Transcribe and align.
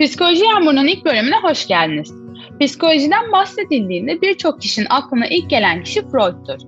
Psikoloji 0.00 0.44
Yağmuru'nun 0.44 0.86
ilk 0.86 1.04
bölümüne 1.04 1.36
hoş 1.36 1.66
geldiniz. 1.66 2.14
Psikolojiden 2.60 3.32
bahsedildiğinde 3.32 4.22
birçok 4.22 4.62
kişinin 4.62 4.86
aklına 4.90 5.26
ilk 5.26 5.50
gelen 5.50 5.82
kişi 5.82 6.02
Freud'tur. 6.02 6.58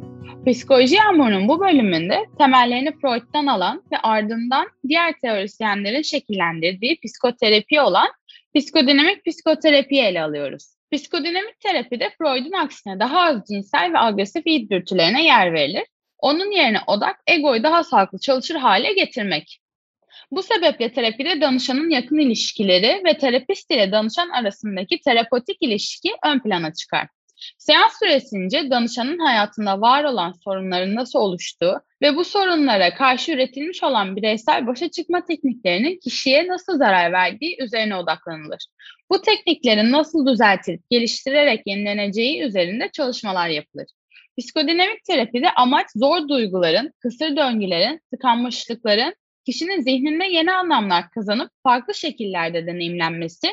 Psikoloji 0.47 0.95
Yağmuru'nun 0.95 1.49
bu 1.49 1.61
bölümünde 1.61 2.27
temellerini 2.39 2.93
Freud'dan 3.01 3.47
alan 3.47 3.83
ve 3.93 3.99
ardından 3.99 4.67
diğer 4.89 5.15
teorisyenlerin 5.23 6.03
şekillendirdiği 6.03 6.99
psikoterapi 7.05 7.81
olan 7.81 8.09
psikodinamik 8.57 9.27
psikoterapiyi 9.27 10.03
ele 10.03 10.23
alıyoruz. 10.23 10.65
Psikodinamik 10.93 11.61
terapide 11.61 12.11
Freud'un 12.19 12.53
aksine 12.53 13.01
daha 13.01 13.21
az 13.21 13.43
cinsel 13.49 13.93
ve 13.93 13.99
agresif 13.99 14.47
iyi 14.47 14.71
dürtülerine 14.71 15.25
yer 15.25 15.53
verilir. 15.53 15.85
Onun 16.19 16.51
yerine 16.51 16.79
odak 16.87 17.17
egoyu 17.27 17.63
daha 17.63 17.85
sağlıklı 17.85 18.19
çalışır 18.19 18.55
hale 18.55 18.93
getirmek. 18.93 19.60
Bu 20.31 20.43
sebeple 20.43 20.93
terapide 20.93 21.41
danışanın 21.41 21.91
yakın 21.91 22.19
ilişkileri 22.19 23.03
ve 23.05 23.19
terapist 23.19 23.71
ile 23.71 23.93
danışan 23.93 24.29
arasındaki 24.29 25.01
terapotik 25.01 25.57
ilişki 25.61 26.11
ön 26.25 26.41
plana 26.41 26.75
çıkar. 26.75 27.09
Seans 27.59 27.99
süresince 27.99 28.71
danışanın 28.71 29.19
hayatında 29.19 29.81
var 29.81 30.05
olan 30.05 30.33
sorunların 30.33 30.95
nasıl 30.95 31.19
oluştuğu 31.19 31.81
ve 32.03 32.17
bu 32.17 32.25
sorunlara 32.25 32.95
karşı 32.95 33.33
üretilmiş 33.33 33.83
olan 33.83 34.17
bireysel 34.17 34.67
başa 34.67 34.91
çıkma 34.91 35.25
tekniklerinin 35.25 35.99
kişiye 35.99 36.49
nasıl 36.49 36.79
zarar 36.79 37.13
verdiği 37.13 37.63
üzerine 37.63 37.97
odaklanılır. 37.97 38.67
Bu 39.11 39.23
tekniklerin 39.23 39.93
nasıl 39.93 40.27
düzeltilip 40.27 40.91
geliştirerek 40.91 41.63
yenileneceği 41.67 42.43
üzerinde 42.43 42.91
çalışmalar 42.93 43.49
yapılır. 43.49 43.87
Psikodinamik 44.39 45.05
terapide 45.05 45.51
amaç 45.51 45.87
zor 45.97 46.29
duyguların, 46.29 46.93
kısır 46.99 47.37
döngülerin, 47.37 48.01
tıkanmışlıkların 48.11 49.15
kişinin 49.47 49.81
zihninde 49.81 50.25
yeni 50.25 50.53
anlamlar 50.53 51.11
kazanıp 51.11 51.51
farklı 51.63 51.95
şekillerde 51.95 52.67
deneyimlenmesi, 52.67 53.49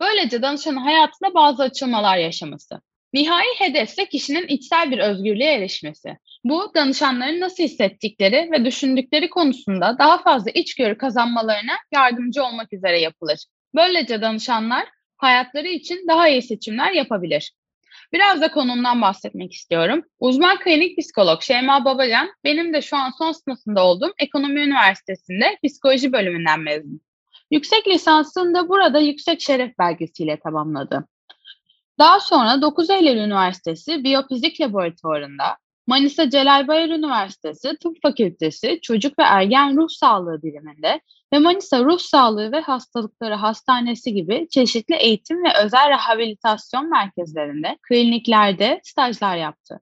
böylece 0.00 0.42
danışanın 0.42 0.76
hayatında 0.76 1.34
bazı 1.34 1.62
açılmalar 1.62 2.16
yaşaması. 2.16 2.80
Nihai 3.12 3.46
hedef 3.58 3.88
ise 3.88 4.06
kişinin 4.08 4.46
içsel 4.46 4.90
bir 4.90 4.98
özgürlüğe 4.98 5.54
erişmesi. 5.54 6.18
Bu 6.44 6.72
danışanların 6.74 7.40
nasıl 7.40 7.62
hissettikleri 7.62 8.48
ve 8.52 8.64
düşündükleri 8.64 9.30
konusunda 9.30 9.96
daha 9.98 10.18
fazla 10.18 10.50
içgörü 10.50 10.98
kazanmalarına 10.98 11.72
yardımcı 11.92 12.44
olmak 12.44 12.72
üzere 12.72 13.00
yapılır. 13.00 13.44
Böylece 13.74 14.22
danışanlar 14.22 14.84
hayatları 15.16 15.68
için 15.68 16.08
daha 16.08 16.28
iyi 16.28 16.42
seçimler 16.42 16.92
yapabilir. 16.92 17.52
Biraz 18.14 18.40
da 18.40 18.50
konumdan 18.50 19.02
bahsetmek 19.02 19.52
istiyorum. 19.52 20.02
Uzman 20.18 20.58
klinik 20.58 20.98
psikolog 20.98 21.42
Şeyma 21.42 21.84
Babacan, 21.84 22.28
benim 22.44 22.72
de 22.72 22.82
şu 22.82 22.96
an 22.96 23.12
son 23.18 23.32
sınıfında 23.32 23.84
olduğum 23.84 24.12
Ekonomi 24.18 24.60
Üniversitesi'nde 24.60 25.58
psikoloji 25.64 26.12
bölümünden 26.12 26.60
mezun. 26.60 27.00
Yüksek 27.50 27.88
lisansını 27.88 28.54
da 28.54 28.68
burada 28.68 28.98
yüksek 28.98 29.40
şeref 29.40 29.78
belgesiyle 29.78 30.40
tamamladı. 30.40 31.08
Daha 31.98 32.20
sonra 32.20 32.62
9 32.62 32.90
Eylül 32.90 33.16
Üniversitesi 33.16 34.04
Biyofizik 34.04 34.60
Laboratuvarı'nda, 34.60 35.56
Manisa 35.86 36.30
Celal 36.30 36.68
Bayar 36.68 36.88
Üniversitesi 36.88 37.76
Tıp 37.82 38.02
Fakültesi 38.02 38.78
Çocuk 38.82 39.18
ve 39.18 39.22
Ergen 39.22 39.76
Ruh 39.76 39.88
Sağlığı 39.88 40.42
biriminde 40.42 41.00
ve 41.32 41.38
Manisa 41.38 41.84
Ruh 41.84 41.98
Sağlığı 41.98 42.52
ve 42.52 42.60
Hastalıkları 42.60 43.34
Hastanesi 43.34 44.14
gibi 44.14 44.48
çeşitli 44.50 44.94
eğitim 44.94 45.44
ve 45.44 45.48
özel 45.64 45.90
rehabilitasyon 45.90 46.90
merkezlerinde, 46.90 47.78
kliniklerde 47.88 48.80
stajlar 48.82 49.36
yaptı. 49.36 49.80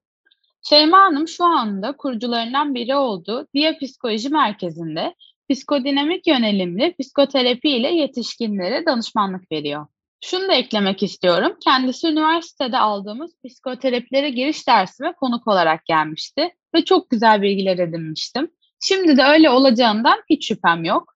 Şeyma 0.68 0.98
Hanım 0.98 1.28
şu 1.28 1.44
anda 1.44 1.96
kurucularından 1.96 2.74
biri 2.74 2.96
olduğu 2.96 3.46
Diya 3.54 3.78
Psikoloji 3.78 4.28
Merkezi'nde 4.28 5.14
psikodinamik 5.50 6.26
yönelimli 6.26 6.94
psikoterapi 7.00 7.70
ile 7.70 7.88
yetişkinlere 7.88 8.86
danışmanlık 8.86 9.52
veriyor. 9.52 9.86
Şunu 10.24 10.48
da 10.48 10.54
eklemek 10.54 11.02
istiyorum. 11.02 11.56
Kendisi 11.64 12.08
üniversitede 12.08 12.78
aldığımız 12.78 13.32
psikoterapilere 13.44 14.30
giriş 14.30 14.68
dersime 14.68 15.12
konuk 15.12 15.48
olarak 15.48 15.86
gelmişti 15.86 16.50
ve 16.74 16.84
çok 16.84 17.10
güzel 17.10 17.42
bilgiler 17.42 17.78
edinmiştim. 17.78 18.50
Şimdi 18.80 19.16
de 19.16 19.22
öyle 19.22 19.50
olacağından 19.50 20.22
hiç 20.30 20.48
şüphem 20.48 20.84
yok. 20.84 21.14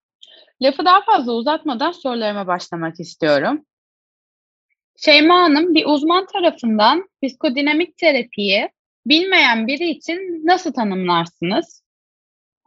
Lafı 0.61 0.85
daha 0.85 1.01
fazla 1.01 1.31
uzatmadan 1.31 1.91
sorularıma 1.91 2.47
başlamak 2.47 2.99
istiyorum. 2.99 3.65
Şeyma 4.97 5.35
Hanım 5.41 5.75
bir 5.75 5.85
uzman 5.85 6.25
tarafından 6.25 7.09
psikodinamik 7.23 7.97
terapiyi 7.97 8.69
bilmeyen 9.05 9.67
biri 9.67 9.89
için 9.89 10.45
nasıl 10.45 10.73
tanımlarsınız? 10.73 11.83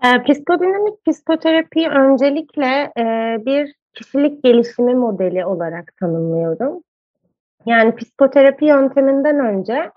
E, 0.04 0.22
psikodinamik 0.22 1.06
psikoterapi 1.06 1.88
öncelikle 1.88 2.92
e, 2.98 3.02
bir 3.46 3.79
kişilik 3.94 4.44
gelişimi 4.44 4.94
modeli 4.94 5.44
olarak 5.44 5.96
tanımlıyorum. 6.00 6.82
Yani 7.66 7.96
psikoterapi 7.96 8.64
yönteminden 8.64 9.40
önce 9.40 9.90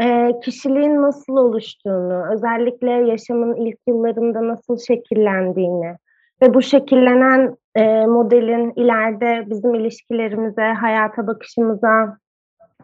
e, 0.00 0.32
kişiliğin 0.44 1.02
nasıl 1.02 1.36
oluştuğunu, 1.36 2.32
özellikle 2.32 2.90
yaşamın 2.90 3.54
ilk 3.54 3.78
yıllarında 3.86 4.48
nasıl 4.48 4.78
şekillendiğini 4.78 5.96
ve 6.42 6.54
bu 6.54 6.62
şekillenen 6.62 7.56
e, 7.74 8.06
modelin 8.06 8.72
ileride 8.76 9.44
bizim 9.50 9.74
ilişkilerimize, 9.74 10.62
hayata 10.62 11.26
bakışımıza, 11.26 12.18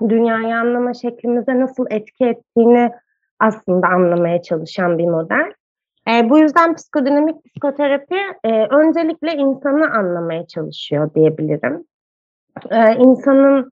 dünyayı 0.08 0.56
anlama 0.56 0.94
şeklimize 0.94 1.60
nasıl 1.60 1.86
etki 1.90 2.24
ettiğini 2.24 2.92
aslında 3.40 3.86
anlamaya 3.86 4.42
çalışan 4.42 4.98
bir 4.98 5.06
model. 5.06 5.52
E, 6.08 6.30
bu 6.30 6.38
yüzden 6.38 6.74
psikodinamik 6.74 7.44
psikoterapi 7.44 8.18
e, 8.44 8.66
öncelikle 8.66 9.32
insanı 9.34 9.90
anlamaya 9.90 10.46
çalışıyor 10.46 11.14
diyebilirim. 11.14 11.84
E, 12.70 12.94
insanın 12.94 13.70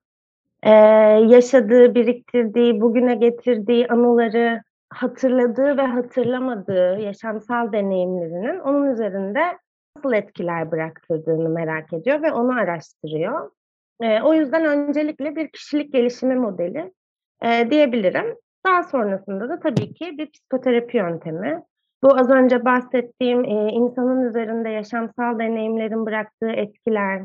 e, 0.62 0.70
yaşadığı, 1.28 1.94
biriktirdiği, 1.94 2.80
bugüne 2.80 3.14
getirdiği 3.14 3.88
anıları 3.88 4.62
hatırladığı 4.91 5.76
ve 5.76 5.82
hatırlamadığı 5.82 7.00
yaşamsal 7.00 7.72
deneyimlerinin 7.72 8.58
onun 8.58 8.92
üzerinde 8.92 9.41
nasıl 9.97 10.12
etkiler 10.12 10.70
bıraktırdığını 10.70 11.48
merak 11.48 11.92
ediyor 11.92 12.22
ve 12.22 12.32
onu 12.32 12.52
araştırıyor. 12.52 13.50
E, 14.00 14.22
o 14.22 14.34
yüzden 14.34 14.64
öncelikle 14.64 15.36
bir 15.36 15.48
kişilik 15.48 15.92
gelişimi 15.92 16.34
modeli 16.34 16.92
e, 17.42 17.70
diyebilirim. 17.70 18.36
Daha 18.66 18.82
sonrasında 18.82 19.48
da 19.48 19.60
tabii 19.60 19.94
ki 19.94 20.18
bir 20.18 20.30
psikoterapi 20.30 20.97
yöntemi. 20.97 21.62
Bu 22.03 22.19
az 22.19 22.31
önce 22.31 22.65
bahsettiğim 22.65 23.44
e, 23.44 23.72
insanın 23.72 24.28
üzerinde 24.28 24.69
yaşamsal 24.69 25.38
deneyimlerin 25.38 26.06
bıraktığı 26.06 26.50
etkiler, 26.50 27.22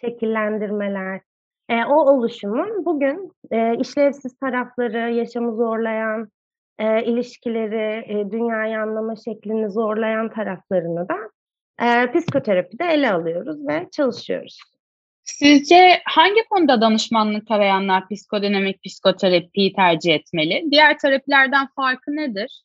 şekillendirmeler, 0.00 1.20
e, 1.68 1.84
o 1.84 2.12
oluşumun 2.12 2.84
bugün 2.84 3.32
e, 3.50 3.76
işlevsiz 3.76 4.38
tarafları, 4.38 5.12
yaşamı 5.12 5.56
zorlayan, 5.56 6.28
e, 6.78 7.04
ilişkileri, 7.04 8.04
e, 8.12 8.30
dünyayı 8.30 8.78
anlama 8.78 9.16
şeklini 9.16 9.70
zorlayan 9.70 10.30
taraflarını 10.30 11.08
da 11.08 11.16
e, 11.82 12.12
psikoterapide 12.12 12.84
ele 12.84 13.12
alıyoruz 13.12 13.68
ve 13.68 13.88
çalışıyoruz. 13.92 14.60
Sizce 15.24 16.00
hangi 16.04 16.44
konuda 16.50 16.80
danışmanlık 16.80 17.50
arayanlar 17.50 18.08
psikodinamik 18.08 18.84
psikoterapiyi 18.84 19.72
tercih 19.72 20.14
etmeli? 20.14 20.64
Diğer 20.70 20.98
terapilerden 20.98 21.68
farkı 21.76 22.16
nedir? 22.16 22.62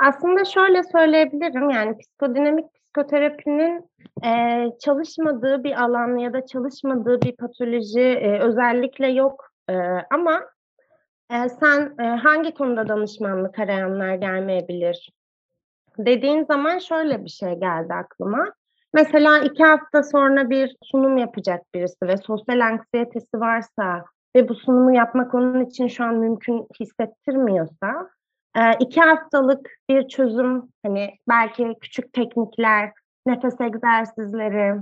Aslında 0.00 0.44
şöyle 0.44 0.82
söyleyebilirim 0.82 1.70
yani 1.70 1.98
psikodinamik 1.98 2.66
psikoterapinin 2.74 3.90
e, 4.24 4.64
çalışmadığı 4.80 5.64
bir 5.64 5.82
alan 5.82 6.16
ya 6.16 6.32
da 6.32 6.46
çalışmadığı 6.46 7.22
bir 7.22 7.36
patoloji 7.36 8.00
e, 8.00 8.38
özellikle 8.38 9.08
yok 9.08 9.50
e, 9.70 9.74
ama 10.10 10.40
e, 11.30 11.48
sen 11.48 11.94
e, 12.00 12.02
hangi 12.02 12.54
konuda 12.54 12.88
danışmanlık 12.88 13.58
arayanlar 13.58 14.14
gelmeyebilir 14.14 15.10
dediğin 15.98 16.44
zaman 16.44 16.78
şöyle 16.78 17.24
bir 17.24 17.30
şey 17.30 17.54
geldi 17.54 17.94
aklıma. 17.94 18.52
Mesela 18.94 19.38
iki 19.38 19.64
hafta 19.64 20.02
sonra 20.02 20.50
bir 20.50 20.76
sunum 20.82 21.16
yapacak 21.16 21.60
birisi 21.74 22.06
ve 22.06 22.16
sosyal 22.16 22.60
anksiyetesi 22.60 23.40
varsa 23.40 24.04
ve 24.36 24.48
bu 24.48 24.54
sunumu 24.54 24.94
yapmak 24.94 25.34
onun 25.34 25.64
için 25.64 25.88
şu 25.88 26.04
an 26.04 26.14
mümkün 26.14 26.66
hissettirmiyorsa 26.80 28.10
e, 28.56 28.60
iki 28.80 29.00
haftalık 29.00 29.70
bir 29.88 30.08
çözüm 30.08 30.68
hani 30.82 31.14
belki 31.28 31.74
küçük 31.80 32.12
teknikler, 32.12 32.92
nefes 33.26 33.60
egzersizleri, 33.60 34.80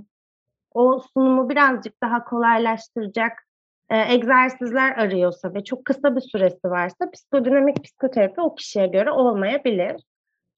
o 0.75 0.99
sunumu 0.99 1.49
birazcık 1.49 2.03
daha 2.03 2.25
kolaylaştıracak 2.25 3.33
e, 3.91 4.15
egzersizler 4.15 4.97
arıyorsa 4.97 5.55
ve 5.55 5.65
çok 5.65 5.85
kısa 5.85 6.17
bir 6.17 6.21
süresi 6.21 6.71
varsa 6.71 7.11
psikodinamik 7.11 7.85
psikoterapi 7.85 8.41
o 8.41 8.55
kişiye 8.55 8.87
göre 8.87 9.11
olmayabilir. 9.11 10.03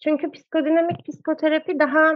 Çünkü 0.05 0.31
psikodinamik 0.31 1.07
psikoterapi 1.07 1.79
daha 1.79 2.12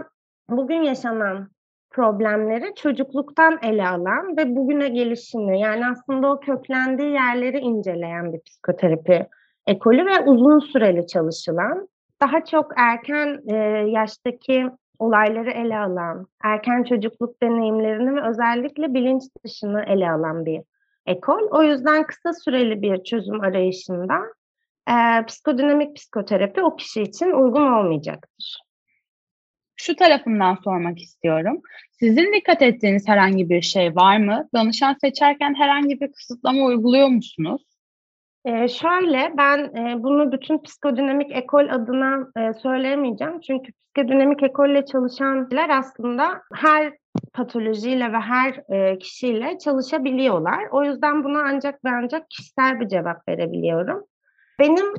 bugün 0.49 0.81
yaşanan 0.81 1.49
problemleri 1.89 2.75
çocukluktan 2.75 3.59
ele 3.63 3.87
alan 3.87 4.37
ve 4.37 4.55
bugüne 4.55 4.89
gelişini 4.89 5.61
yani 5.61 5.87
aslında 5.87 6.31
o 6.31 6.39
köklendiği 6.39 7.11
yerleri 7.11 7.57
inceleyen 7.57 8.33
bir 8.33 8.39
psikoterapi 8.39 9.27
ekolü 9.67 10.05
ve 10.05 10.19
uzun 10.25 10.59
süreli 10.59 11.07
çalışılan 11.07 11.87
daha 12.21 12.45
çok 12.45 12.71
erken 12.77 13.41
e, 13.47 13.55
yaştaki 13.89 14.69
olayları 14.99 15.51
ele 15.51 15.77
alan, 15.77 16.27
erken 16.43 16.83
çocukluk 16.83 17.41
deneyimlerini 17.41 18.15
ve 18.15 18.29
özellikle 18.29 18.93
bilinç 18.93 19.23
dışını 19.45 19.83
ele 19.87 20.11
alan 20.11 20.45
bir 20.45 20.61
ekol. 21.05 21.49
O 21.51 21.63
yüzden 21.63 22.03
kısa 22.03 22.33
süreli 22.33 22.81
bir 22.81 23.03
çözüm 23.03 23.41
arayışında 23.41 24.19
e, 24.89 25.25
psikodinamik 25.25 25.95
psikoterapi 25.95 26.61
o 26.61 26.75
kişi 26.75 27.01
için 27.01 27.31
uygun 27.31 27.71
olmayacaktır. 27.71 28.65
Şu 29.75 29.95
tarafından 29.95 30.57
sormak 30.63 31.01
istiyorum. 31.01 31.61
Sizin 31.91 32.33
dikkat 32.33 32.61
ettiğiniz 32.61 33.07
herhangi 33.07 33.49
bir 33.49 33.61
şey 33.61 33.95
var 33.95 34.17
mı? 34.17 34.49
Danışan 34.53 34.95
seçerken 35.01 35.55
herhangi 35.55 36.01
bir 36.01 36.11
kısıtlama 36.11 36.65
uyguluyor 36.65 37.07
musunuz? 37.07 37.61
Ee, 38.45 38.67
şöyle, 38.67 39.33
ben 39.37 39.59
e, 39.59 40.03
bunu 40.03 40.31
bütün 40.31 40.57
psikodinamik 40.57 41.31
ekol 41.31 41.69
adına 41.69 42.27
e, 42.37 42.53
söyleyemeyeceğim. 42.53 43.39
Çünkü 43.39 43.71
psikodinamik 43.71 44.43
ekolle 44.43 44.85
çalışanlar 44.85 45.69
aslında 45.69 46.41
her 46.53 46.93
patolojiyle 47.33 48.13
ve 48.13 48.17
her 48.17 48.63
e, 48.69 48.97
kişiyle 48.97 49.57
çalışabiliyorlar. 49.57 50.67
O 50.71 50.83
yüzden 50.83 51.23
buna 51.23 51.41
ancak 51.41 51.85
ve 51.85 51.89
ancak 51.89 52.29
kişisel 52.29 52.79
bir 52.79 52.87
cevap 52.87 53.27
verebiliyorum. 53.29 54.03
Benim 54.59 54.93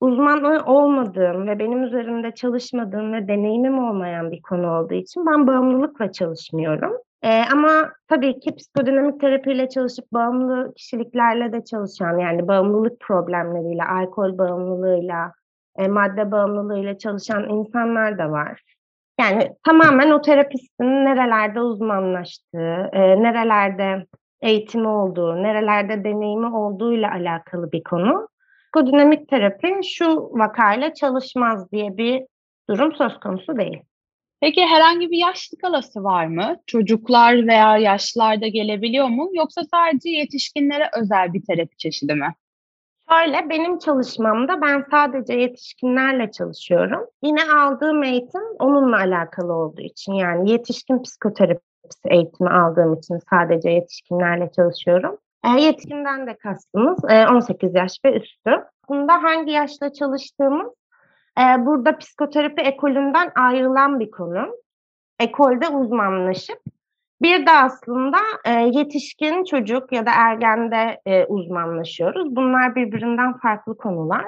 uzman 0.00 0.68
olmadığım 0.68 1.46
ve 1.46 1.58
benim 1.58 1.82
üzerinde 1.82 2.34
çalışmadığım 2.34 3.12
ve 3.12 3.28
deneyimim 3.28 3.78
olmayan 3.78 4.30
bir 4.30 4.42
konu 4.42 4.78
olduğu 4.78 4.94
için 4.94 5.26
ben 5.26 5.46
bağımlılıkla 5.46 6.12
çalışmıyorum. 6.12 6.92
Ee, 7.24 7.42
ama 7.52 7.92
tabii 8.08 8.40
ki 8.40 8.56
psikodinamik 8.56 9.20
terapiyle 9.20 9.68
çalışıp 9.68 10.12
bağımlı 10.12 10.74
kişiliklerle 10.76 11.52
de 11.52 11.64
çalışan 11.64 12.18
yani 12.18 12.48
bağımlılık 12.48 13.00
problemleriyle, 13.00 13.84
alkol 13.84 14.38
bağımlılığıyla, 14.38 15.32
e, 15.78 15.88
madde 15.88 16.30
bağımlılığıyla 16.32 16.98
çalışan 16.98 17.48
insanlar 17.48 18.18
da 18.18 18.30
var. 18.30 18.60
Yani 19.20 19.50
tamamen 19.66 20.10
o 20.10 20.20
terapistin 20.20 21.04
nerelerde 21.04 21.60
uzmanlaştığı, 21.60 22.90
e, 22.92 23.22
nerelerde 23.22 24.06
eğitimi 24.42 24.88
olduğu, 24.88 25.42
nerelerde 25.42 26.04
deneyimi 26.04 26.56
olduğuyla 26.56 27.10
alakalı 27.12 27.72
bir 27.72 27.82
konu. 27.82 28.28
Psikodinamik 28.62 29.28
terapi 29.28 29.80
şu 29.84 30.30
vakayla 30.32 30.94
çalışmaz 30.94 31.72
diye 31.72 31.96
bir 31.96 32.22
durum 32.70 32.92
söz 32.92 33.20
konusu 33.20 33.56
değil. 33.56 33.82
Peki 34.44 34.66
herhangi 34.66 35.10
bir 35.10 35.18
yaş 35.18 35.38
skalası 35.38 36.04
var 36.04 36.26
mı? 36.26 36.56
Çocuklar 36.66 37.46
veya 37.46 37.78
yaşlılarda 37.78 38.46
gelebiliyor 38.46 39.08
mu? 39.08 39.30
Yoksa 39.32 39.62
sadece 39.64 40.10
yetişkinlere 40.10 40.90
özel 41.02 41.32
bir 41.32 41.42
terapi 41.44 41.76
çeşidi 41.76 42.14
mi? 42.14 42.34
Şöyle 43.10 43.50
benim 43.50 43.78
çalışmamda 43.78 44.60
ben 44.62 44.84
sadece 44.90 45.32
yetişkinlerle 45.32 46.30
çalışıyorum. 46.30 47.06
Yine 47.22 47.40
aldığım 47.56 48.02
eğitim 48.02 48.42
onunla 48.58 48.96
alakalı 48.96 49.52
olduğu 49.52 49.82
için 49.82 50.12
yani 50.12 50.50
yetişkin 50.50 51.02
psikoterapisi 51.02 52.08
eğitimi 52.10 52.50
aldığım 52.50 52.94
için 52.94 53.18
sadece 53.30 53.70
yetişkinlerle 53.70 54.50
çalışıyorum. 54.56 55.18
E, 55.44 55.60
yetkinden 55.60 56.26
de 56.26 56.36
kastımız 56.36 56.98
e, 57.10 57.26
18 57.26 57.74
yaş 57.74 57.92
ve 58.04 58.12
üstü. 58.12 58.50
Bunda 58.88 59.22
hangi 59.22 59.52
yaşta 59.52 59.92
çalıştığımız 59.92 60.72
e, 61.38 61.66
burada 61.66 61.98
psikoterapi 61.98 62.62
ekolünden 62.62 63.32
ayrılan 63.36 64.00
bir 64.00 64.10
konu. 64.10 64.56
Ekolde 65.20 65.68
uzmanlaşıp 65.68 66.58
bir 67.22 67.46
de 67.46 67.50
aslında 67.50 68.18
e, 68.44 68.50
yetişkin 68.50 69.44
çocuk 69.44 69.92
ya 69.92 70.06
da 70.06 70.10
ergende 70.14 71.00
e, 71.06 71.24
uzmanlaşıyoruz. 71.24 72.36
Bunlar 72.36 72.74
birbirinden 72.74 73.38
farklı 73.38 73.76
konular. 73.76 74.24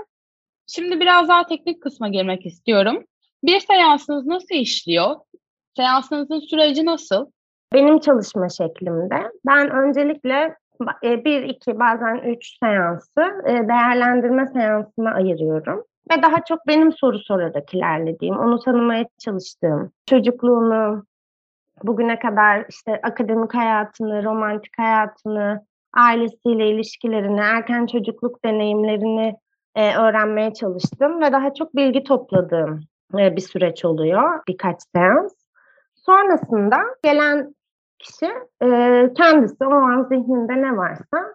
Şimdi 0.67 1.01
biraz 1.01 1.29
daha 1.29 1.47
teknik 1.47 1.83
kısma 1.83 2.09
girmek 2.09 2.47
istiyorum. 2.47 3.05
Bir 3.45 3.61
seansınız 3.61 4.27
nasıl 4.27 4.55
işliyor? 4.55 5.17
Seansınızın 5.77 6.41
süreci 6.41 6.87
nasıl? 6.87 7.27
Benim 7.73 7.99
çalışma 7.99 8.49
şeklimde 8.49 9.31
ben 9.47 9.71
öncelikle 9.71 10.57
e, 11.05 11.25
bir, 11.25 11.43
iki, 11.43 11.79
bazen 11.79 12.17
üç 12.17 12.59
seansı 12.59 13.21
e, 13.47 13.69
değerlendirme 13.69 14.47
seansına 14.47 15.15
ayırıyorum. 15.15 15.85
Ve 16.11 16.23
daha 16.23 16.45
çok 16.45 16.67
benim 16.67 16.93
soru 16.93 17.19
sorarak 17.19 17.75
ilerlediğim, 17.75 18.39
onu 18.39 18.61
tanımaya 18.61 19.05
çalıştığım, 19.19 19.93
çocukluğunu, 20.07 21.07
bugüne 21.83 22.19
kadar 22.19 22.65
işte 22.69 23.01
akademik 23.03 23.55
hayatını, 23.55 24.25
romantik 24.25 24.79
hayatını, 24.79 25.67
ailesiyle 25.95 26.71
ilişkilerini, 26.71 27.41
erken 27.41 27.87
çocukluk 27.87 28.45
deneyimlerini 28.45 29.35
e, 29.75 29.97
öğrenmeye 29.97 30.55
çalıştım 30.55 31.21
ve 31.21 31.33
daha 31.33 31.55
çok 31.55 31.77
bilgi 31.77 32.05
topladığım 32.05 32.81
e, 33.19 33.37
bir 33.37 33.41
süreç 33.41 33.85
oluyor, 33.85 34.41
birkaç 34.49 34.77
seans. 34.95 35.33
Sonrasında 35.95 36.77
gelen 37.03 37.55
kişi 37.99 38.27
e, 38.63 38.69
kendisi 39.17 39.65
o 39.65 39.75
an 39.75 40.03
zihninde 40.03 40.63
ne 40.63 40.77
varsa 40.77 41.35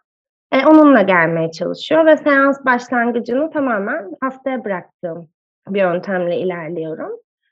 e, 0.52 0.66
onunla 0.66 1.02
gelmeye 1.02 1.52
çalışıyor 1.52 2.06
ve 2.06 2.18
seans 2.18 2.66
başlangıcını 2.66 3.52
tamamen 3.52 4.12
haftaya 4.22 4.66
bıraktığım 4.66 5.30
bir 5.68 5.80
yöntemle 5.80 6.40
ilerliyorum. 6.40 7.12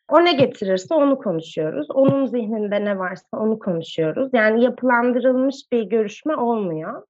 O 0.09 0.25
ne 0.25 0.33
getirirse 0.33 0.93
onu 0.93 1.17
konuşuyoruz. 1.17 1.91
Onun 1.91 2.25
zihninde 2.25 2.85
ne 2.85 2.99
varsa 2.99 3.37
onu 3.37 3.59
konuşuyoruz. 3.59 4.29
Yani 4.33 4.63
yapılandırılmış 4.63 5.55
bir 5.71 5.83
görüşme 5.83 6.35
olmuyor. 6.35 7.03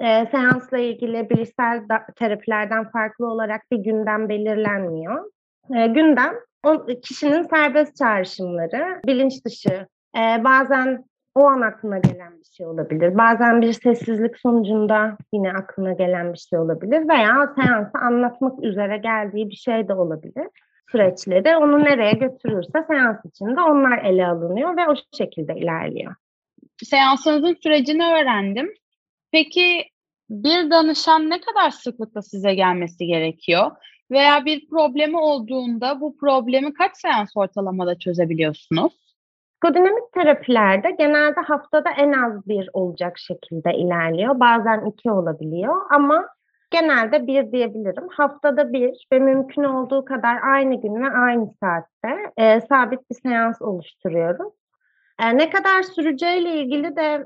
E, 0.00 0.26
seansla 0.26 0.78
ilgili 0.78 1.30
bilişsel 1.30 1.82
terapilerden 2.16 2.90
farklı 2.90 3.26
olarak 3.26 3.62
bir 3.72 3.78
gündem 3.78 4.28
belirlenmiyor. 4.28 5.30
E, 5.76 5.86
gündem 5.86 6.34
o 6.66 6.86
kişinin 7.02 7.42
serbest 7.42 7.96
çağrışımları, 7.96 9.00
bilinç 9.06 9.44
dışı, 9.44 9.86
e, 10.16 10.44
bazen 10.44 11.04
o 11.34 11.46
an 11.46 11.60
aklına 11.60 11.98
gelen 11.98 12.38
bir 12.38 12.44
şey 12.56 12.66
olabilir. 12.66 13.18
Bazen 13.18 13.62
bir 13.62 13.72
sessizlik 13.72 14.38
sonucunda 14.38 15.16
yine 15.32 15.52
aklına 15.52 15.92
gelen 15.92 16.32
bir 16.32 16.38
şey 16.38 16.58
olabilir 16.58 17.08
veya 17.08 17.54
seansı 17.56 17.98
anlatmak 17.98 18.64
üzere 18.64 18.98
geldiği 18.98 19.48
bir 19.48 19.56
şey 19.56 19.88
de 19.88 19.94
olabilir. 19.94 20.48
Süreçleri 20.92 21.56
onu 21.56 21.84
nereye 21.84 22.12
götürürse 22.12 22.84
seans 22.88 23.24
içinde 23.24 23.60
onlar 23.60 23.98
ele 23.98 24.26
alınıyor 24.26 24.76
ve 24.76 24.88
o 24.88 24.94
şekilde 25.16 25.54
ilerliyor. 25.56 26.14
Seansınızın 26.82 27.56
sürecini 27.62 28.04
öğrendim. 28.04 28.74
Peki 29.32 29.84
bir 30.30 30.70
danışan 30.70 31.30
ne 31.30 31.40
kadar 31.40 31.70
sıklıkla 31.70 32.22
size 32.22 32.54
gelmesi 32.54 33.06
gerekiyor? 33.06 33.70
Veya 34.10 34.44
bir 34.44 34.68
problemi 34.68 35.18
olduğunda 35.18 36.00
bu 36.00 36.16
problemi 36.16 36.74
kaç 36.74 36.96
seans 36.96 37.30
ortalamada 37.36 37.98
çözebiliyorsunuz? 37.98 39.03
Psikodinamik 39.64 40.12
terapilerde 40.12 40.90
genelde 40.90 41.40
haftada 41.40 41.90
en 41.90 42.12
az 42.12 42.48
bir 42.48 42.70
olacak 42.72 43.18
şekilde 43.18 43.74
ilerliyor. 43.74 44.40
Bazen 44.40 44.84
iki 44.84 45.10
olabiliyor 45.10 45.76
ama 45.90 46.28
genelde 46.70 47.26
bir 47.26 47.52
diyebilirim. 47.52 48.08
Haftada 48.08 48.72
bir 48.72 49.06
ve 49.12 49.18
mümkün 49.18 49.64
olduğu 49.64 50.04
kadar 50.04 50.38
aynı 50.42 50.80
gün 50.80 51.04
ve 51.04 51.10
aynı 51.10 51.50
saatte 51.60 52.32
e, 52.36 52.60
sabit 52.60 53.10
bir 53.10 53.14
seans 53.14 53.62
oluşturuyoruz. 53.62 54.52
E, 55.18 55.36
ne 55.36 55.50
kadar 55.50 55.82
süreceğiyle 55.82 56.50
ilgili 56.50 56.96
de 56.96 57.24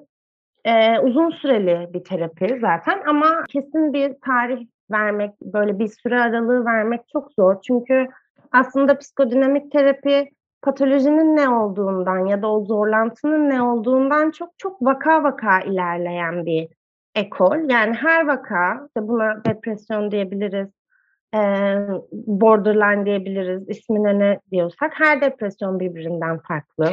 e, 0.64 0.98
uzun 0.98 1.30
süreli 1.30 1.92
bir 1.92 2.04
terapi 2.04 2.58
zaten 2.60 3.02
ama 3.06 3.44
kesin 3.48 3.92
bir 3.92 4.14
tarih 4.24 4.66
vermek, 4.90 5.40
böyle 5.42 5.78
bir 5.78 5.88
süre 5.88 6.20
aralığı 6.20 6.64
vermek 6.64 7.00
çok 7.12 7.32
zor. 7.32 7.56
Çünkü 7.62 8.08
aslında 8.52 8.98
psikodinamik 8.98 9.72
terapi 9.72 10.30
patolojinin 10.62 11.36
ne 11.36 11.48
olduğundan 11.48 12.26
ya 12.26 12.42
da 12.42 12.52
o 12.52 12.64
zorlantının 12.64 13.50
ne 13.50 13.62
olduğundan 13.62 14.30
çok 14.30 14.58
çok 14.58 14.82
vaka 14.82 15.22
vaka 15.22 15.60
ilerleyen 15.60 16.46
bir 16.46 16.68
ekol. 17.14 17.70
Yani 17.70 17.94
her 17.94 18.26
vaka, 18.26 18.86
işte 18.86 19.08
buna 19.08 19.44
depresyon 19.44 20.10
diyebiliriz, 20.10 20.68
e, 21.34 21.40
borderline 22.12 23.06
diyebiliriz, 23.06 23.68
ismine 23.68 24.18
ne 24.18 24.40
diyorsak 24.50 24.92
her 25.00 25.20
depresyon 25.20 25.80
birbirinden 25.80 26.38
farklı. 26.38 26.92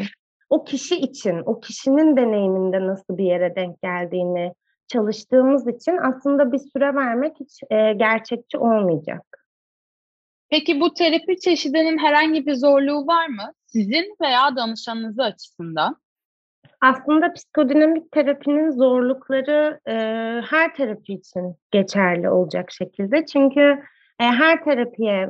O 0.50 0.64
kişi 0.64 0.96
için, 0.96 1.42
o 1.46 1.60
kişinin 1.60 2.18
deneyiminde 2.18 2.88
nasıl 2.88 3.18
bir 3.18 3.26
yere 3.26 3.56
denk 3.56 3.82
geldiğini 3.82 4.54
çalıştığımız 4.88 5.68
için 5.68 5.98
aslında 5.98 6.52
bir 6.52 6.60
süre 6.60 6.96
vermek 6.96 7.36
hiç 7.40 7.60
e, 7.72 7.94
gerçekçi 7.94 8.58
olmayacak. 8.58 9.45
Peki 10.50 10.80
bu 10.80 10.94
terapi 10.94 11.40
çeşidinin 11.40 11.98
herhangi 11.98 12.46
bir 12.46 12.54
zorluğu 12.54 13.08
var 13.08 13.28
mı? 13.28 13.54
Sizin 13.66 14.16
veya 14.22 14.56
danışanınızı 14.56 15.24
açısından? 15.24 15.98
Aslında 16.82 17.34
psikodinamik 17.34 18.12
terapinin 18.12 18.72
zorlukları 18.72 19.80
e, 19.88 19.94
her 20.50 20.76
terapi 20.76 21.14
için 21.14 21.56
geçerli 21.72 22.30
olacak 22.30 22.72
şekilde. 22.72 23.26
Çünkü 23.26 23.62
e, 24.20 24.24
her 24.24 24.64
terapiye 24.64 25.30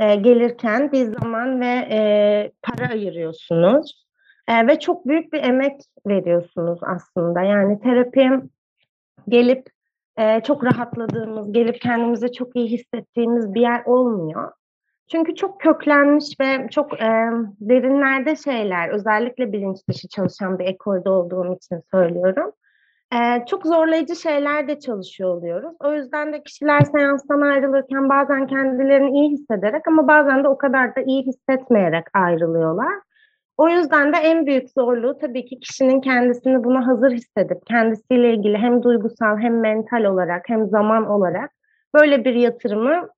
e, 0.00 0.14
gelirken 0.14 0.92
bir 0.92 1.04
zaman 1.04 1.60
ve 1.60 1.88
e, 1.90 2.52
para 2.62 2.88
ayırıyorsunuz. 2.88 4.06
E, 4.48 4.66
ve 4.66 4.78
çok 4.78 5.06
büyük 5.06 5.32
bir 5.32 5.42
emek 5.42 5.80
veriyorsunuz 6.06 6.80
aslında. 6.82 7.42
Yani 7.42 7.80
terapi 7.80 8.30
gelip 9.28 9.66
e, 10.18 10.40
çok 10.40 10.64
rahatladığımız, 10.64 11.52
gelip 11.52 11.80
kendimizi 11.80 12.32
çok 12.32 12.56
iyi 12.56 12.66
hissettiğimiz 12.66 13.54
bir 13.54 13.60
yer 13.60 13.84
olmuyor. 13.84 14.52
Çünkü 15.10 15.34
çok 15.34 15.60
köklenmiş 15.60 16.40
ve 16.40 16.68
çok 16.70 16.92
e, 16.92 17.30
derinlerde 17.60 18.36
şeyler, 18.36 18.88
özellikle 18.88 19.52
bilinç 19.52 19.78
dışı 19.88 20.08
çalışan 20.08 20.58
bir 20.58 20.64
ekolde 20.64 21.10
olduğum 21.10 21.56
için 21.56 21.80
söylüyorum. 21.90 22.52
E, 23.14 23.44
çok 23.46 23.66
zorlayıcı 23.66 24.16
şeyler 24.16 24.68
de 24.68 24.80
çalışıyor 24.80 25.36
oluyoruz. 25.36 25.76
O 25.80 25.92
yüzden 25.92 26.32
de 26.32 26.42
kişiler 26.42 26.80
seanstan 26.80 27.40
ayrılırken 27.40 28.08
bazen 28.08 28.46
kendilerini 28.46 29.10
iyi 29.10 29.30
hissederek 29.30 29.88
ama 29.88 30.08
bazen 30.08 30.44
de 30.44 30.48
o 30.48 30.58
kadar 30.58 30.96
da 30.96 31.00
iyi 31.00 31.22
hissetmeyerek 31.22 32.04
ayrılıyorlar. 32.14 32.92
O 33.62 33.68
yüzden 33.68 34.12
de 34.12 34.16
en 34.16 34.46
büyük 34.46 34.70
zorluğu 34.70 35.18
tabii 35.18 35.44
ki 35.44 35.60
kişinin 35.60 36.00
kendisini 36.00 36.64
buna 36.64 36.86
hazır 36.86 37.10
hissedip 37.10 37.66
kendisiyle 37.66 38.34
ilgili 38.34 38.58
hem 38.58 38.82
duygusal 38.82 39.38
hem 39.38 39.60
mental 39.60 40.04
olarak 40.04 40.48
hem 40.48 40.68
zaman 40.68 41.10
olarak 41.10 41.50
böyle 41.94 42.24
bir 42.24 42.34
yatırımı 42.34 43.08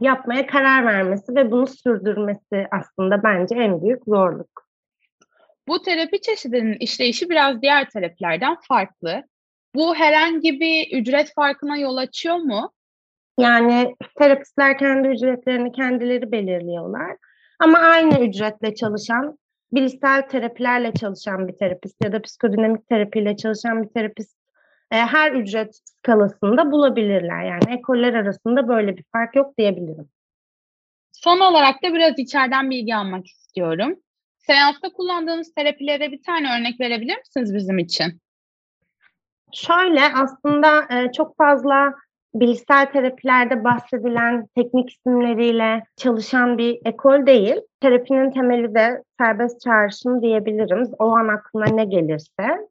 yapmaya 0.00 0.46
karar 0.46 0.86
vermesi 0.86 1.34
ve 1.34 1.50
bunu 1.50 1.66
sürdürmesi 1.66 2.66
aslında 2.70 3.22
bence 3.22 3.54
en 3.54 3.82
büyük 3.82 4.04
zorluk. 4.04 4.66
Bu 5.68 5.82
terapi 5.82 6.20
çeşidinin 6.20 6.76
işleyişi 6.80 7.30
biraz 7.30 7.62
diğer 7.62 7.90
terapilerden 7.90 8.56
farklı. 8.68 9.22
Bu 9.74 9.94
herhangi 9.94 10.60
bir 10.60 10.98
ücret 11.00 11.32
farkına 11.34 11.76
yol 11.76 11.96
açıyor 11.96 12.36
mu? 12.36 12.70
Yani 13.38 13.96
terapistler 14.18 14.78
kendi 14.78 15.08
ücretlerini 15.08 15.72
kendileri 15.72 16.32
belirliyorlar. 16.32 17.16
Ama 17.58 17.78
aynı 17.78 18.24
ücretle 18.24 18.74
çalışan, 18.74 19.38
bilişsel 19.72 20.28
terapilerle 20.28 20.92
çalışan 20.92 21.48
bir 21.48 21.56
terapist 21.56 22.04
ya 22.04 22.12
da 22.12 22.22
psikodinamik 22.22 22.88
terapiyle 22.88 23.36
çalışan 23.36 23.82
bir 23.82 23.88
terapist 23.88 24.36
e, 24.90 24.96
her 24.96 25.32
ücret 25.32 25.80
skalasında 25.84 26.72
bulabilirler. 26.72 27.44
Yani 27.44 27.78
ekoller 27.78 28.14
arasında 28.14 28.68
böyle 28.68 28.96
bir 28.96 29.04
fark 29.12 29.36
yok 29.36 29.58
diyebilirim. 29.58 30.08
Son 31.12 31.40
olarak 31.40 31.82
da 31.82 31.94
biraz 31.94 32.18
içeriden 32.18 32.70
bilgi 32.70 32.96
almak 32.96 33.26
istiyorum. 33.26 33.94
Seansta 34.38 34.92
kullandığınız 34.92 35.54
terapilere 35.54 36.12
bir 36.12 36.22
tane 36.22 36.58
örnek 36.58 36.80
verebilir 36.80 37.18
misiniz 37.18 37.54
bizim 37.54 37.78
için? 37.78 38.20
Şöyle 39.52 40.00
aslında 40.14 40.86
e, 40.90 41.12
çok 41.12 41.36
fazla 41.36 41.94
bilişsel 42.40 42.86
terapilerde 42.92 43.64
bahsedilen 43.64 44.46
teknik 44.56 44.90
isimleriyle 44.90 45.82
çalışan 45.96 46.58
bir 46.58 46.78
ekol 46.84 47.26
değil. 47.26 47.56
Terapinin 47.80 48.30
temeli 48.30 48.74
de 48.74 49.02
serbest 49.20 49.60
çağrışım 49.60 50.22
diyebilirim. 50.22 50.82
O 50.98 51.16
an 51.16 51.28
aklına 51.28 51.66
ne 51.66 51.84
gelirse. 51.84 52.68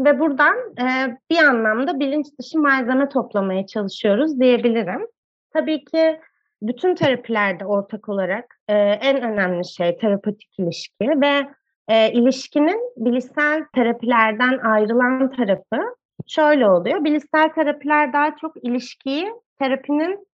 Ve 0.00 0.20
buradan 0.20 0.56
e, 0.56 1.18
bir 1.30 1.38
anlamda 1.38 2.00
bilinç 2.00 2.26
dışı 2.40 2.58
malzeme 2.58 3.08
toplamaya 3.08 3.66
çalışıyoruz 3.66 4.40
diyebilirim. 4.40 5.06
Tabii 5.52 5.84
ki 5.84 6.20
bütün 6.62 6.94
terapilerde 6.94 7.66
ortak 7.66 8.08
olarak 8.08 8.56
e, 8.68 8.74
en 8.78 9.22
önemli 9.22 9.64
şey 9.64 9.96
terapetik 9.96 10.58
ilişki 10.58 11.20
ve 11.20 11.48
e, 11.88 12.12
ilişkinin 12.12 12.92
bilişsel 12.96 13.64
terapilerden 13.74 14.58
ayrılan 14.58 15.30
tarafı 15.30 15.96
şöyle 16.26 16.70
oluyor. 16.70 17.04
Bilişsel 17.04 17.48
terapiler 17.54 18.12
daha 18.12 18.36
çok 18.36 18.64
ilişkiyi 18.64 19.32
terapinin 19.58 20.26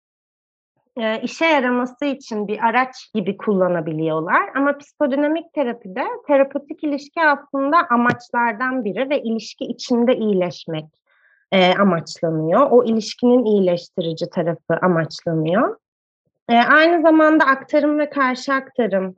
e, 0.97 1.21
işe 1.21 1.45
yaraması 1.45 2.05
için 2.05 2.47
bir 2.47 2.59
araç 2.59 3.13
gibi 3.13 3.37
kullanabiliyorlar. 3.37 4.49
Ama 4.55 4.77
psikodinamik 4.77 5.53
terapide 5.53 6.03
terapetik 6.27 6.83
ilişki 6.83 7.21
aslında 7.21 7.77
amaçlardan 7.89 8.85
biri 8.85 9.09
ve 9.09 9.21
ilişki 9.21 9.65
içinde 9.65 10.15
iyileşmek 10.15 10.85
e, 11.51 11.73
amaçlanıyor. 11.73 12.67
O 12.71 12.83
ilişkinin 12.83 13.45
iyileştirici 13.45 14.29
tarafı 14.29 14.73
amaçlanıyor. 14.81 15.77
E, 16.49 16.55
aynı 16.55 17.01
zamanda 17.01 17.45
aktarım 17.45 17.99
ve 17.99 18.09
karşı 18.09 18.53
aktarım 18.53 19.15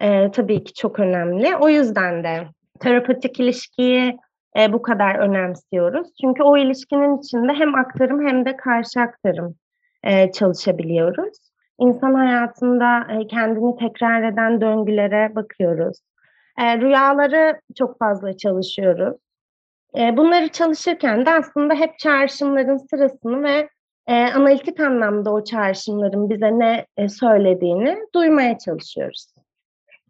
e, 0.00 0.30
tabii 0.30 0.64
ki 0.64 0.74
çok 0.74 1.00
önemli. 1.00 1.56
O 1.56 1.68
yüzden 1.68 2.24
de 2.24 2.46
terapetik 2.80 3.40
ilişkiyi 3.40 4.16
e, 4.58 4.72
bu 4.72 4.82
kadar 4.82 5.14
önemsiyoruz. 5.14 6.08
Çünkü 6.20 6.42
o 6.42 6.56
ilişkinin 6.56 7.18
içinde 7.18 7.52
hem 7.52 7.74
aktarım 7.74 8.26
hem 8.26 8.44
de 8.44 8.56
karşı 8.56 9.00
aktarım 9.00 9.54
e, 10.02 10.32
çalışabiliyoruz. 10.32 11.38
İnsan 11.78 12.14
hayatında 12.14 13.12
e, 13.12 13.26
kendini 13.26 13.76
tekrar 13.76 14.22
eden 14.22 14.60
döngülere 14.60 15.34
bakıyoruz. 15.34 15.98
E, 16.58 16.78
rüyaları 16.78 17.60
çok 17.78 17.98
fazla 17.98 18.36
çalışıyoruz. 18.36 19.16
E, 19.98 20.16
bunları 20.16 20.48
çalışırken 20.48 21.26
de 21.26 21.30
aslında 21.30 21.74
hep 21.74 21.98
çağrışımların 21.98 22.76
sırasını 22.76 23.42
ve 23.42 23.68
e, 24.06 24.14
analitik 24.14 24.80
anlamda 24.80 25.32
o 25.32 25.44
çağrışımların 25.44 26.30
bize 26.30 26.58
ne 26.58 26.86
e, 26.96 27.08
söylediğini 27.08 27.98
duymaya 28.14 28.58
çalışıyoruz. 28.58 29.35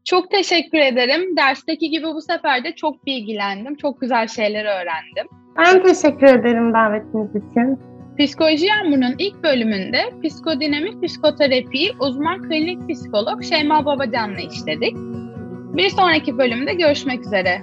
Çok 0.07 0.31
teşekkür 0.31 0.79
ederim. 0.79 1.37
Dersteki 1.37 1.91
gibi 1.91 2.07
bu 2.07 2.23
sefer 2.23 2.65
de 2.65 2.73
çok 2.73 3.07
bilgilendim. 3.07 3.77
Çok 3.77 4.01
güzel 4.01 4.27
şeyler 4.29 4.65
öğrendim. 4.65 5.27
Ben 5.59 5.83
teşekkür 5.83 6.27
ederim 6.27 6.73
davetiniz 6.73 7.31
için. 7.31 7.79
Psikoloji 8.19 8.67
Yağmuru'nun 8.67 9.15
ilk 9.19 9.43
bölümünde 9.43 9.99
psikodinamik 10.25 11.03
psikoterapiyi 11.03 11.93
uzman 12.01 12.43
klinik 12.43 12.89
psikolog 12.89 13.43
Şeyma 13.43 13.85
Babacan'la 13.85 14.41
işledik. 14.41 14.97
Bir 15.77 15.91
sonraki 15.91 16.39
bölümde 16.39 16.75
görüşmek 16.75 17.21
üzere. 17.21 17.63